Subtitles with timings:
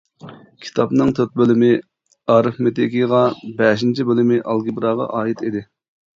[0.61, 1.69] كىتابنىڭ تۆت بۆلۈمى
[2.37, 3.21] ئارىفمېتىكىغا،
[3.61, 5.65] بەشىنچى بۆلۈمى ئالگېبراغا ئائىت ئىدى.